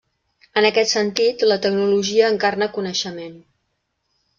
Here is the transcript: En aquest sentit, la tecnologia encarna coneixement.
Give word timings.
En 0.61 0.67
aquest 0.69 0.93
sentit, 0.93 1.45
la 1.53 1.59
tecnologia 1.67 2.33
encarna 2.33 2.73
coneixement. 2.79 3.41